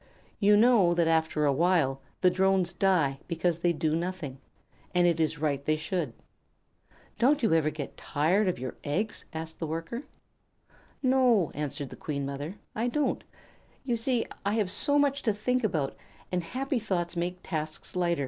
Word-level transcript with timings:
You 0.39 0.57
know 0.57 0.95
that 0.95 1.07
after 1.07 1.45
a 1.45 1.53
while 1.53 2.01
the 2.21 2.31
Drones 2.31 2.73
die 2.73 3.19
because 3.27 3.59
they 3.59 3.71
do 3.71 3.95
nothing, 3.95 4.39
and 4.95 5.05
it 5.05 5.19
is 5.19 5.37
right 5.37 5.63
they 5.63 5.75
should." 5.75 6.13
"Don't 7.19 7.43
you 7.43 7.53
ever 7.53 7.69
get 7.69 7.97
tired 7.97 8.47
of 8.47 8.57
your 8.57 8.73
eggs?" 8.83 9.25
asked 9.31 9.59
the 9.59 9.67
Worker. 9.67 10.05
"No," 11.03 11.51
answered 11.53 11.91
the 11.91 11.95
Queen 12.01 12.25
Mother, 12.25 12.55
"I 12.73 12.87
don't. 12.87 13.23
You 13.83 13.95
see, 13.95 14.25
I 14.43 14.55
have 14.55 14.71
so 14.71 14.97
much 14.97 15.21
to 15.21 15.33
think 15.35 15.63
about, 15.63 15.95
and 16.31 16.41
happy 16.43 16.79
thoughts 16.79 17.15
make 17.15 17.37
tasks 17.43 17.95
light. 17.95 18.17